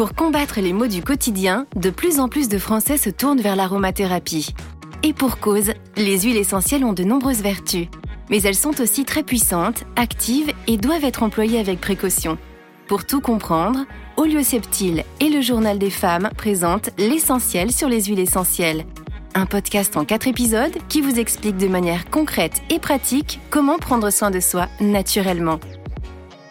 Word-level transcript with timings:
Pour 0.00 0.14
combattre 0.14 0.62
les 0.62 0.72
maux 0.72 0.86
du 0.86 1.02
quotidien, 1.02 1.66
de 1.76 1.90
plus 1.90 2.20
en 2.20 2.30
plus 2.30 2.48
de 2.48 2.56
Français 2.56 2.96
se 2.96 3.10
tournent 3.10 3.42
vers 3.42 3.54
l'aromathérapie. 3.54 4.54
Et 5.02 5.12
pour 5.12 5.40
cause, 5.40 5.74
les 5.98 6.20
huiles 6.20 6.38
essentielles 6.38 6.86
ont 6.86 6.94
de 6.94 7.04
nombreuses 7.04 7.42
vertus. 7.42 7.86
Mais 8.30 8.40
elles 8.40 8.54
sont 8.54 8.80
aussi 8.80 9.04
très 9.04 9.22
puissantes, 9.22 9.84
actives 9.96 10.54
et 10.66 10.78
doivent 10.78 11.04
être 11.04 11.22
employées 11.22 11.58
avec 11.58 11.82
précaution. 11.82 12.38
Pour 12.88 13.04
tout 13.04 13.20
comprendre, 13.20 13.80
Olioceptile 14.16 15.04
et 15.20 15.28
le 15.28 15.42
Journal 15.42 15.78
des 15.78 15.90
femmes 15.90 16.30
présentent 16.34 16.88
l'essentiel 16.96 17.70
sur 17.70 17.90
les 17.90 18.04
huiles 18.04 18.20
essentielles. 18.20 18.86
Un 19.34 19.44
podcast 19.44 19.98
en 19.98 20.06
quatre 20.06 20.28
épisodes 20.28 20.78
qui 20.88 21.02
vous 21.02 21.18
explique 21.18 21.58
de 21.58 21.68
manière 21.68 22.08
concrète 22.08 22.62
et 22.70 22.78
pratique 22.78 23.38
comment 23.50 23.76
prendre 23.76 24.08
soin 24.08 24.30
de 24.30 24.40
soi 24.40 24.66
naturellement. 24.80 25.60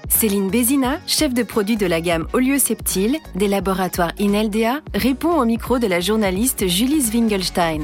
Céline 0.09 0.49
Bézina, 0.49 0.99
chef 1.07 1.33
de 1.33 1.43
produit 1.43 1.77
de 1.77 1.85
la 1.85 2.01
gamme 2.01 2.27
Olioceptile 2.33 3.17
des 3.35 3.47
laboratoires 3.47 4.11
Ineldea, 4.19 4.81
répond 4.93 5.39
au 5.39 5.45
micro 5.45 5.79
de 5.79 5.87
la 5.87 6.01
journaliste 6.01 6.67
Julie 6.67 7.01
Zwingelstein. 7.01 7.83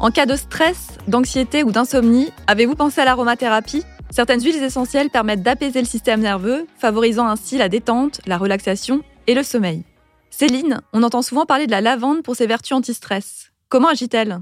En 0.00 0.10
cas 0.10 0.24
de 0.24 0.36
stress, 0.36 0.88
d'anxiété 1.06 1.62
ou 1.62 1.72
d'insomnie, 1.72 2.30
avez-vous 2.46 2.74
pensé 2.74 3.00
à 3.00 3.04
l'aromathérapie? 3.04 3.82
Certaines 4.10 4.42
huiles 4.42 4.62
essentielles 4.62 5.10
permettent 5.10 5.42
d'apaiser 5.42 5.80
le 5.80 5.86
système 5.86 6.20
nerveux, 6.20 6.66
favorisant 6.78 7.26
ainsi 7.26 7.58
la 7.58 7.68
détente, 7.68 8.20
la 8.26 8.38
relaxation 8.38 9.02
et 9.26 9.34
le 9.34 9.42
sommeil. 9.42 9.82
Céline, 10.30 10.80
on 10.92 11.02
entend 11.02 11.22
souvent 11.22 11.46
parler 11.46 11.66
de 11.66 11.72
la 11.72 11.80
lavande 11.80 12.22
pour 12.22 12.36
ses 12.36 12.46
vertus 12.46 12.72
anti-stress. 12.72 13.50
Comment 13.68 13.88
agit-elle? 13.88 14.40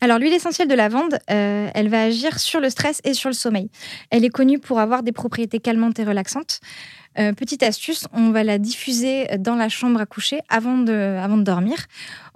Alors 0.00 0.18
l'huile 0.18 0.32
essentielle 0.32 0.68
de 0.68 0.74
lavande, 0.74 1.18
euh, 1.30 1.68
elle 1.74 1.88
va 1.88 2.02
agir 2.04 2.38
sur 2.38 2.60
le 2.60 2.70
stress 2.70 3.00
et 3.04 3.12
sur 3.12 3.28
le 3.28 3.34
sommeil. 3.34 3.70
Elle 4.10 4.24
est 4.24 4.30
connue 4.30 4.58
pour 4.58 4.80
avoir 4.80 5.02
des 5.02 5.12
propriétés 5.12 5.60
calmantes 5.60 5.98
et 5.98 6.04
relaxantes. 6.04 6.60
Euh, 7.18 7.32
petite 7.32 7.62
astuce, 7.62 8.06
on 8.12 8.30
va 8.30 8.44
la 8.44 8.58
diffuser 8.58 9.26
dans 9.38 9.56
la 9.56 9.68
chambre 9.68 10.00
à 10.00 10.06
coucher 10.06 10.40
avant 10.48 10.78
de, 10.78 11.18
avant 11.20 11.36
de 11.36 11.42
dormir. 11.42 11.76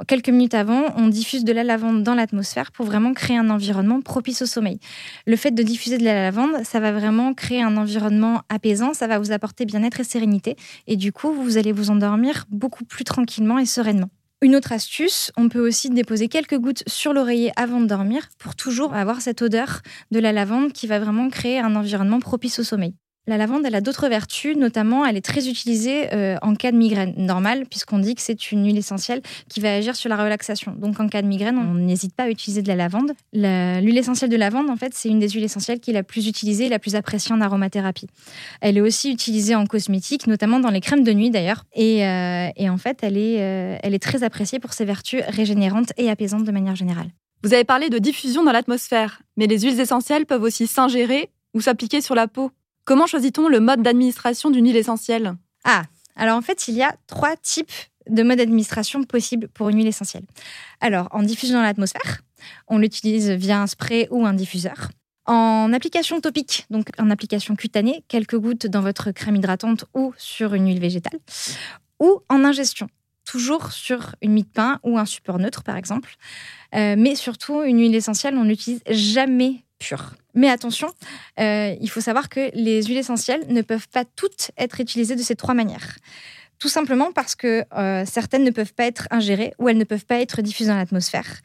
Quelques 0.08 0.28
minutes 0.28 0.54
avant, 0.54 0.92
on 0.96 1.08
diffuse 1.08 1.44
de 1.44 1.52
la 1.52 1.62
lavande 1.62 2.02
dans 2.02 2.14
l'atmosphère 2.14 2.72
pour 2.72 2.84
vraiment 2.84 3.14
créer 3.14 3.38
un 3.38 3.48
environnement 3.50 4.00
propice 4.02 4.42
au 4.42 4.46
sommeil. 4.46 4.78
Le 5.26 5.36
fait 5.36 5.52
de 5.52 5.62
diffuser 5.62 5.96
de 5.96 6.04
la 6.04 6.14
lavande, 6.14 6.64
ça 6.64 6.80
va 6.80 6.92
vraiment 6.92 7.34
créer 7.34 7.62
un 7.62 7.76
environnement 7.76 8.42
apaisant, 8.48 8.94
ça 8.94 9.06
va 9.06 9.18
vous 9.18 9.32
apporter 9.32 9.64
bien-être 9.64 10.00
et 10.00 10.04
sérénité. 10.04 10.56
Et 10.86 10.96
du 10.96 11.12
coup, 11.12 11.32
vous 11.32 11.56
allez 11.56 11.72
vous 11.72 11.90
endormir 11.90 12.44
beaucoup 12.50 12.84
plus 12.84 13.04
tranquillement 13.04 13.58
et 13.58 13.66
sereinement. 13.66 14.10
Une 14.44 14.56
autre 14.56 14.72
astuce, 14.72 15.32
on 15.38 15.48
peut 15.48 15.66
aussi 15.66 15.88
déposer 15.88 16.28
quelques 16.28 16.58
gouttes 16.58 16.82
sur 16.86 17.14
l'oreiller 17.14 17.50
avant 17.56 17.80
de 17.80 17.86
dormir 17.86 18.28
pour 18.38 18.54
toujours 18.54 18.92
avoir 18.92 19.22
cette 19.22 19.40
odeur 19.40 19.80
de 20.10 20.18
la 20.18 20.32
lavande 20.32 20.74
qui 20.74 20.86
va 20.86 20.98
vraiment 20.98 21.30
créer 21.30 21.60
un 21.60 21.74
environnement 21.74 22.20
propice 22.20 22.58
au 22.58 22.62
sommeil. 22.62 22.94
La 23.26 23.38
lavande, 23.38 23.64
elle 23.64 23.74
a 23.74 23.80
d'autres 23.80 24.08
vertus, 24.08 24.54
notamment 24.54 25.06
elle 25.06 25.16
est 25.16 25.24
très 25.24 25.48
utilisée 25.48 26.12
euh, 26.12 26.36
en 26.42 26.54
cas 26.54 26.72
de 26.72 26.76
migraine 26.76 27.14
normale, 27.16 27.64
puisqu'on 27.64 27.98
dit 27.98 28.14
que 28.14 28.20
c'est 28.20 28.52
une 28.52 28.66
huile 28.66 28.76
essentielle 28.76 29.22
qui 29.48 29.60
va 29.60 29.74
agir 29.74 29.96
sur 29.96 30.10
la 30.10 30.22
relaxation. 30.22 30.74
Donc 30.76 31.00
en 31.00 31.08
cas 31.08 31.22
de 31.22 31.26
migraine, 31.26 31.56
on 31.56 31.72
n'hésite 31.72 32.14
pas 32.14 32.24
à 32.24 32.28
utiliser 32.28 32.60
de 32.60 32.68
la 32.68 32.76
lavande. 32.76 33.12
L'huile 33.32 33.96
essentielle 33.96 34.28
de 34.28 34.36
lavande, 34.36 34.68
en 34.68 34.76
fait, 34.76 34.92
c'est 34.92 35.08
une 35.08 35.20
des 35.20 35.30
huiles 35.30 35.44
essentielles 35.44 35.80
qui 35.80 35.90
est 35.90 35.94
la 35.94 36.02
plus 36.02 36.28
utilisée 36.28 36.66
et 36.66 36.68
la 36.68 36.78
plus 36.78 36.96
appréciée 36.96 37.34
en 37.34 37.40
aromathérapie. 37.40 38.08
Elle 38.60 38.76
est 38.76 38.82
aussi 38.82 39.10
utilisée 39.10 39.54
en 39.54 39.64
cosmétique, 39.64 40.26
notamment 40.26 40.60
dans 40.60 40.70
les 40.70 40.82
crèmes 40.82 41.02
de 41.02 41.12
nuit 41.14 41.30
d'ailleurs. 41.30 41.64
Et, 41.74 42.06
euh, 42.06 42.50
en 42.60 42.78
fait, 42.78 43.04
euh, 43.04 43.78
elle 43.82 43.94
est 43.94 44.02
très 44.02 44.22
appréciée 44.22 44.58
pour 44.58 44.74
ses 44.74 44.84
vertus 44.84 45.22
régénérantes 45.28 45.94
et 45.96 46.10
apaisantes 46.10 46.44
de 46.44 46.52
manière 46.52 46.76
générale. 46.76 47.08
Vous 47.42 47.54
avez 47.54 47.64
parlé 47.64 47.88
de 47.88 47.98
diffusion 47.98 48.44
dans 48.44 48.52
l'atmosphère, 48.52 49.22
mais 49.38 49.46
les 49.46 49.60
huiles 49.60 49.80
essentielles 49.80 50.26
peuvent 50.26 50.42
aussi 50.42 50.66
s'ingérer 50.66 51.30
ou 51.54 51.62
s'appliquer 51.62 52.02
sur 52.02 52.14
la 52.14 52.28
peau. 52.28 52.50
Comment 52.84 53.06
choisit-on 53.06 53.48
le 53.48 53.60
mode 53.60 53.82
d'administration 53.82 54.50
d'une 54.50 54.66
huile 54.66 54.76
essentielle? 54.76 55.34
Ah, 55.64 55.84
alors 56.16 56.36
en 56.36 56.42
fait, 56.42 56.68
il 56.68 56.74
y 56.74 56.82
a 56.82 56.94
trois 57.06 57.34
types 57.36 57.72
de 58.08 58.22
modes 58.22 58.38
d'administration 58.38 59.04
possibles 59.04 59.48
pour 59.48 59.70
une 59.70 59.78
huile 59.78 59.86
essentielle. 59.86 60.24
Alors, 60.80 61.08
en 61.12 61.22
diffusion 61.22 61.56
dans 61.56 61.62
l'atmosphère, 61.62 62.20
on 62.68 62.76
l'utilise 62.76 63.30
via 63.30 63.62
un 63.62 63.66
spray 63.66 64.06
ou 64.10 64.26
un 64.26 64.34
diffuseur. 64.34 64.90
En 65.24 65.72
application 65.72 66.20
topique, 66.20 66.66
donc 66.68 66.88
en 66.98 67.10
application 67.10 67.56
cutanée, 67.56 68.04
quelques 68.08 68.36
gouttes 68.36 68.66
dans 68.66 68.82
votre 68.82 69.10
crème 69.10 69.36
hydratante 69.36 69.86
ou 69.94 70.12
sur 70.18 70.52
une 70.52 70.66
huile 70.66 70.80
végétale, 70.80 71.18
ou 71.98 72.20
en 72.28 72.44
ingestion, 72.44 72.88
toujours 73.24 73.72
sur 73.72 74.14
une 74.20 74.32
mie 74.32 74.42
de 74.42 74.48
pain 74.48 74.80
ou 74.82 74.98
un 74.98 75.06
support 75.06 75.38
neutre 75.38 75.62
par 75.62 75.76
exemple. 75.76 76.16
Euh, 76.74 76.96
mais 76.98 77.14
surtout, 77.14 77.62
une 77.62 77.78
huile 77.78 77.94
essentielle, 77.94 78.36
on 78.36 78.44
n'utilise 78.44 78.82
jamais 78.90 79.64
pure. 79.78 80.14
Mais 80.34 80.48
attention, 80.48 80.88
euh, 81.38 81.74
il 81.80 81.88
faut 81.90 82.00
savoir 82.00 82.28
que 82.28 82.50
les 82.54 82.82
huiles 82.82 82.98
essentielles 82.98 83.46
ne 83.48 83.62
peuvent 83.62 83.88
pas 83.88 84.04
toutes 84.04 84.50
être 84.56 84.80
utilisées 84.80 85.16
de 85.16 85.22
ces 85.22 85.36
trois 85.36 85.54
manières. 85.54 85.96
Tout 86.58 86.68
simplement 86.68 87.12
parce 87.12 87.34
que 87.34 87.64
euh, 87.76 88.04
certaines 88.06 88.44
ne 88.44 88.50
peuvent 88.50 88.74
pas 88.74 88.84
être 88.84 89.06
ingérées 89.10 89.52
ou 89.58 89.68
elles 89.68 89.78
ne 89.78 89.84
peuvent 89.84 90.06
pas 90.06 90.20
être 90.20 90.42
diffusées 90.42 90.70
dans 90.70 90.76
l'atmosphère. 90.76 91.40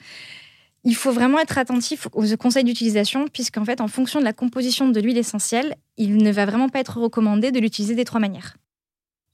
Il 0.85 0.95
faut 0.95 1.11
vraiment 1.11 1.39
être 1.39 1.57
attentif 1.57 2.07
aux 2.13 2.25
conseils 2.37 2.63
d'utilisation, 2.63 3.27
puisqu'en 3.27 3.65
fait, 3.65 3.81
en 3.81 3.89
fonction 3.89 4.19
de 4.19 4.23
la 4.23 4.31
composition 4.31 4.87
de 4.87 4.99
l'huile 5.01 5.17
essentielle, 5.17 5.75
il 5.97 6.17
ne 6.17 6.31
va 6.31 6.45
vraiment 6.45 6.69
pas 6.69 6.79
être 6.79 6.97
recommandé 6.97 7.51
de 7.51 7.59
l'utiliser 7.59 7.95
des 7.95 8.05
trois 8.05 8.21
manières. 8.21 8.55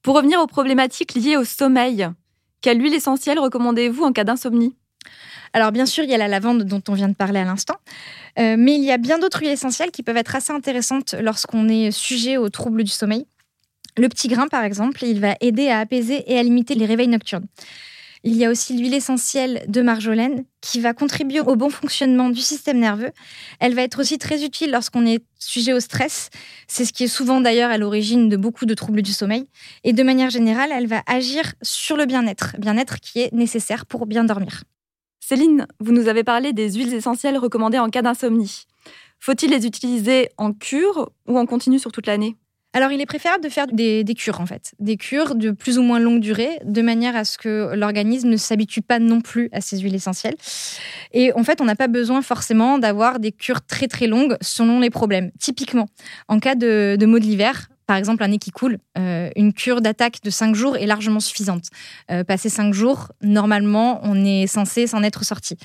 Pour 0.02 0.16
revenir 0.16 0.40
aux 0.40 0.48
problématiques 0.48 1.14
liées 1.14 1.38
au 1.38 1.44
sommeil, 1.44 2.08
quelle 2.62 2.82
huile 2.82 2.96
essentielle 2.96 3.38
recommandez-vous 3.38 4.04
en 4.04 4.12
cas 4.12 4.24
d'insomnie? 4.24 4.76
Alors 5.54 5.72
bien 5.72 5.86
sûr, 5.86 6.04
il 6.04 6.10
y 6.10 6.14
a 6.14 6.18
la 6.18 6.28
lavande 6.28 6.64
dont 6.64 6.82
on 6.90 6.94
vient 6.94 7.08
de 7.08 7.14
parler 7.14 7.40
à 7.40 7.46
l'instant, 7.46 7.76
euh, 8.40 8.56
mais 8.58 8.76
il 8.76 8.84
y 8.84 8.92
a 8.92 8.98
bien 8.98 9.20
d'autres 9.20 9.40
huiles 9.40 9.52
essentielles 9.52 9.90
qui 9.90 10.04
peuvent 10.04 10.18
être 10.18 10.36
assez 10.36 10.52
intéressantes 10.52 11.16
lorsqu'on 11.22 11.70
est 11.70 11.92
sujet 11.92 12.36
aux 12.36 12.50
troubles 12.50 12.84
du 12.84 12.92
sommeil. 12.92 13.26
Le 13.98 14.10
petit 14.10 14.28
grain, 14.28 14.50
par 14.50 14.66
exemple, 14.66 15.06
il 15.06 15.22
va 15.22 15.36
aider 15.40 15.70
à 15.70 15.80
apaiser 15.80 16.30
et 16.30 16.38
à 16.38 16.44
limiter 16.44 16.76
les 16.76 16.86
réveils 16.86 17.08
nocturnes. 17.08 17.46
Il 18.26 18.36
y 18.36 18.44
a 18.44 18.50
aussi 18.50 18.76
l'huile 18.76 18.96
essentielle 18.96 19.64
de 19.68 19.82
marjolaine 19.82 20.46
qui 20.60 20.82
va 20.82 20.94
contribuer 20.94 21.40
au 21.40 21.56
bon 21.56 21.70
fonctionnement 21.70 22.30
du 22.30 22.42
système 22.42 22.80
nerveux. 22.80 23.12
Elle 23.60 23.76
va 23.76 23.84
être 23.84 24.02
aussi 24.02 24.18
très 24.18 24.44
utile 24.44 24.72
lorsqu'on 24.72 25.06
est 25.06 25.24
sujet 25.40 25.74
au 25.74 25.80
stress. 25.80 26.32
C'est 26.68 26.86
ce 26.86 26.92
qui 26.92 27.04
est 27.04 27.08
souvent 27.08 27.40
d'ailleurs 27.40 27.70
à 27.70 27.78
l'origine 27.78 28.28
de 28.28 28.36
beaucoup 28.36 28.66
de 28.66 28.74
troubles 28.74 29.04
du 29.04 29.14
sommeil. 29.14 29.48
Et 29.84 29.94
de 29.94 30.04
manière 30.04 30.32
générale, 30.32 30.72
elle 30.74 30.88
va 30.88 31.04
agir 31.06 31.54
sur 31.62 31.96
le 31.96 32.08
bien-être, 32.08 32.56
bien-être 32.58 33.00
qui 33.00 33.22
est 33.22 33.32
nécessaire 33.32 33.86
pour 33.86 34.08
bien 34.08 34.24
dormir. 34.24 34.64
Céline, 35.28 35.66
vous 35.80 35.92
nous 35.92 36.08
avez 36.08 36.24
parlé 36.24 36.54
des 36.54 36.74
huiles 36.74 36.94
essentielles 36.94 37.40
recommandées 37.40 37.80
en 37.80 37.90
cas 37.90 38.04
d'insomnie. 38.04 38.66
Faut-il 39.20 39.50
les 39.50 39.66
utiliser 39.66 40.30
en 40.38 40.54
cure 40.54 41.10
ou 41.28 41.40
en 41.40 41.48
continu 41.48 41.80
sur 41.80 41.92
toute 41.92 42.06
l'année? 42.06 42.36
Alors, 42.74 42.92
il 42.92 43.02
est 43.02 43.08
préférable 43.08 43.44
de 43.44 43.50
faire 43.50 43.66
des, 43.66 44.06
cures, 44.16 44.40
en 44.40 44.46
fait. 44.46 44.76
Des 44.78 44.98
cures 44.98 45.34
de 45.34 45.50
plus 45.50 45.80
ou 45.80 45.82
moins 45.82 45.98
longue 45.98 46.20
durée, 46.20 46.60
de 46.64 46.84
manière 46.84 47.16
à 47.16 47.24
ce 47.24 47.40
que 47.40 47.74
l'organisme 47.74 48.30
ne 48.30 48.38
s'habitue 48.38 48.84
pas 48.84 49.00
non 49.00 49.20
plus 49.20 49.50
à 49.52 49.62
ces 49.62 49.80
huiles 49.80 49.96
essentielles. 49.96 50.36
Et 51.12 51.34
en 51.34 51.44
fait, 51.44 51.60
on 51.60 51.66
n'a 51.66 51.76
pas 51.76 51.88
besoin 51.88 52.22
forcément 52.22 52.78
d'avoir 52.78 53.20
des 53.20 53.32
cures 53.32 53.66
très 53.66 53.88
très 53.88 54.06
longues 54.06 54.38
selon 54.42 54.80
les 54.80 54.92
problèmes. 54.92 55.32
Typiquement, 55.40 55.88
en 56.28 56.40
cas 56.40 56.54
de, 56.54 56.98
de 57.00 57.06
maux 57.08 57.18
de 57.18 57.24
l'hiver, 57.24 57.70
par 57.88 57.98
exemple 57.98 58.24
un 58.24 58.30
nez 58.30 58.38
qui 58.38 58.52
coule, 58.52 58.78
euh, 58.98 59.30
une 59.36 59.54
cure 59.54 59.82
d'attaque 59.82 60.22
de 60.24 60.30
5 60.30 60.56
jours 60.56 60.78
est 60.78 60.86
largement 60.86 61.20
suffisante. 61.20 61.66
Euh, 62.12 62.24
passer 62.24 62.50
5 62.50 62.74
jours, 62.74 63.12
normalement, 63.22 64.00
on 64.04 64.26
est 64.26 64.48
censé 64.48 64.88
s'en 64.88 65.04
être 65.04 65.24
sorti. 65.24 65.58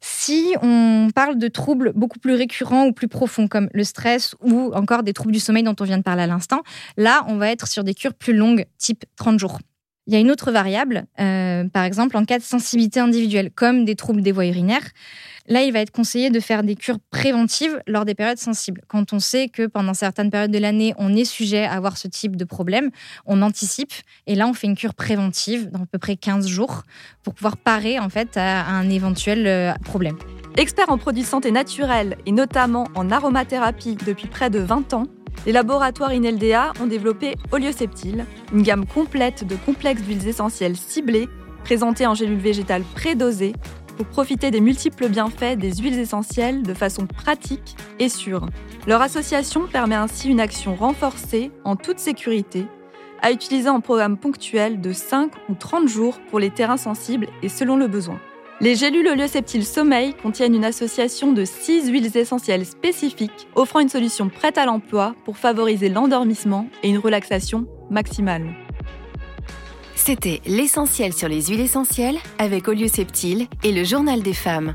Si 0.00 0.54
on 0.62 1.08
parle 1.14 1.38
de 1.38 1.48
troubles 1.48 1.92
beaucoup 1.94 2.18
plus 2.18 2.34
récurrents 2.34 2.86
ou 2.86 2.92
plus 2.92 3.08
profonds, 3.08 3.48
comme 3.48 3.68
le 3.72 3.84
stress 3.84 4.34
ou 4.40 4.72
encore 4.74 5.02
des 5.02 5.12
troubles 5.12 5.32
du 5.32 5.40
sommeil 5.40 5.62
dont 5.62 5.76
on 5.78 5.84
vient 5.84 5.98
de 5.98 6.02
parler 6.02 6.22
à 6.22 6.26
l'instant, 6.26 6.62
là, 6.96 7.24
on 7.28 7.36
va 7.36 7.50
être 7.50 7.68
sur 7.68 7.84
des 7.84 7.94
cures 7.94 8.14
plus 8.14 8.34
longues, 8.34 8.66
type 8.78 9.04
30 9.16 9.38
jours. 9.38 9.58
Il 10.08 10.14
y 10.14 10.16
a 10.16 10.20
une 10.20 10.32
autre 10.32 10.50
variable, 10.50 11.04
euh, 11.20 11.22
par 11.70 11.84
exemple 11.84 12.16
en 12.16 12.24
cas 12.24 12.38
de 12.38 12.42
sensibilité 12.42 13.00
individuelle, 13.00 13.50
comme 13.50 13.84
des 13.84 13.94
troubles 13.94 14.22
des 14.22 14.32
voies 14.32 14.46
urinaires. 14.46 14.88
Là, 15.48 15.62
il 15.62 15.72
va 15.72 15.80
être 15.80 15.90
conseillé 15.90 16.30
de 16.30 16.38
faire 16.38 16.62
des 16.62 16.76
cures 16.76 17.00
préventives 17.10 17.82
lors 17.88 18.04
des 18.04 18.14
périodes 18.14 18.38
sensibles. 18.38 18.80
Quand 18.86 19.12
on 19.12 19.18
sait 19.18 19.48
que 19.48 19.66
pendant 19.66 19.92
certaines 19.92 20.30
périodes 20.30 20.52
de 20.52 20.58
l'année, 20.58 20.94
on 20.98 21.14
est 21.16 21.24
sujet 21.24 21.64
à 21.64 21.72
avoir 21.72 21.96
ce 21.96 22.06
type 22.06 22.36
de 22.36 22.44
problème, 22.44 22.90
on 23.26 23.42
anticipe 23.42 23.92
et 24.26 24.34
là, 24.34 24.46
on 24.46 24.54
fait 24.54 24.68
une 24.68 24.76
cure 24.76 24.94
préventive 24.94 25.70
dans 25.70 25.82
à 25.82 25.86
peu 25.86 25.98
près 25.98 26.16
15 26.16 26.46
jours 26.46 26.82
pour 27.24 27.34
pouvoir 27.34 27.56
parer 27.56 27.98
en 27.98 28.08
fait 28.08 28.36
à 28.36 28.66
un 28.66 28.88
éventuel 28.88 29.46
euh, 29.46 29.72
problème. 29.84 30.16
Expert 30.56 30.90
en 30.90 30.98
produits 30.98 31.24
santé 31.24 31.50
naturels 31.50 32.16
et 32.26 32.32
notamment 32.32 32.86
en 32.94 33.10
aromathérapie 33.10 33.96
depuis 34.06 34.28
près 34.28 34.50
de 34.50 34.58
20 34.60 34.94
ans, 34.94 35.06
les 35.46 35.52
laboratoires 35.52 36.12
Ineldea 36.12 36.72
ont 36.80 36.86
développé 36.86 37.34
Olioceptile, 37.50 38.26
une 38.52 38.62
gamme 38.62 38.86
complète 38.86 39.44
de 39.46 39.56
complexes 39.56 40.02
d'huiles 40.02 40.28
essentielles 40.28 40.76
ciblées, 40.76 41.28
présentées 41.64 42.06
en 42.06 42.14
gélules 42.14 42.38
végétales 42.38 42.84
prédosées 42.94 43.54
pour 43.96 44.06
profiter 44.06 44.50
des 44.50 44.60
multiples 44.60 45.08
bienfaits 45.08 45.56
des 45.56 45.74
huiles 45.74 45.98
essentielles 45.98 46.62
de 46.62 46.74
façon 46.74 47.06
pratique 47.06 47.76
et 47.98 48.08
sûre. 48.08 48.46
Leur 48.86 49.02
association 49.02 49.66
permet 49.66 49.94
ainsi 49.94 50.28
une 50.28 50.40
action 50.40 50.74
renforcée 50.74 51.50
en 51.64 51.76
toute 51.76 51.98
sécurité, 51.98 52.66
à 53.20 53.30
utiliser 53.30 53.68
en 53.68 53.80
programme 53.80 54.16
ponctuel 54.16 54.80
de 54.80 54.92
5 54.92 55.30
ou 55.48 55.54
30 55.54 55.88
jours 55.88 56.18
pour 56.30 56.40
les 56.40 56.50
terrains 56.50 56.76
sensibles 56.76 57.28
et 57.42 57.48
selon 57.48 57.76
le 57.76 57.86
besoin. 57.86 58.18
Les 58.60 58.76
gélules 58.76 59.08
olioceptiles 59.08 59.66
sommeil 59.66 60.14
contiennent 60.14 60.54
une 60.54 60.64
association 60.64 61.32
de 61.32 61.44
6 61.44 61.90
huiles 61.90 62.16
essentielles 62.16 62.66
spécifiques, 62.66 63.48
offrant 63.56 63.80
une 63.80 63.88
solution 63.88 64.28
prête 64.28 64.58
à 64.58 64.66
l'emploi 64.66 65.16
pour 65.24 65.36
favoriser 65.36 65.88
l'endormissement 65.88 66.68
et 66.82 66.88
une 66.88 66.98
relaxation 66.98 67.66
maximale. 67.90 68.61
C'était 69.94 70.40
l'essentiel 70.46 71.12
sur 71.12 71.28
les 71.28 71.42
huiles 71.42 71.60
essentielles 71.60 72.18
avec 72.38 72.68
Olio 72.68 72.88
Septile 72.88 73.46
et 73.62 73.72
le 73.72 73.84
journal 73.84 74.22
des 74.22 74.34
femmes. 74.34 74.74